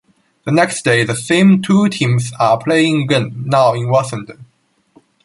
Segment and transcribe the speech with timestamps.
[0.45, 4.47] The next day, the same two teams are playing again, now in Washington.